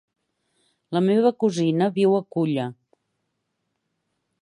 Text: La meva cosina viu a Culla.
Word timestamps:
La 0.97 1.01
meva 1.09 1.31
cosina 1.45 1.91
viu 1.99 2.17
a 2.21 2.25
Culla. 2.37 2.67